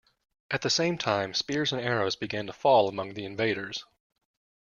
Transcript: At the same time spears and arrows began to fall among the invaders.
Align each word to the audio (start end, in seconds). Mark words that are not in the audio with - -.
At 0.49 0.63
the 0.63 0.71
same 0.71 0.97
time 0.97 1.35
spears 1.35 1.71
and 1.71 1.79
arrows 1.79 2.15
began 2.15 2.47
to 2.47 2.53
fall 2.53 2.89
among 2.89 3.13
the 3.13 3.23
invaders. 3.23 3.85